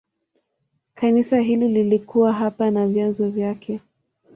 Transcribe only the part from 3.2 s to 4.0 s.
vyake.